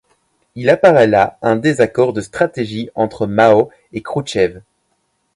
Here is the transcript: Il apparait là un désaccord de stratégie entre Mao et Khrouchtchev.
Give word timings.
Il 0.55 0.71
apparait 0.71 1.05
là 1.05 1.37
un 1.43 1.55
désaccord 1.57 2.11
de 2.11 2.21
stratégie 2.21 2.89
entre 2.95 3.27
Mao 3.27 3.69
et 3.93 4.01
Khrouchtchev. 4.01 4.61